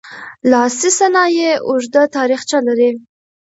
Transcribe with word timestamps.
لاسي 0.51 0.89
صنایع 0.99 1.51
اوږده 1.67 2.03
تاریخچه 2.15 2.57
لري. 2.67 2.91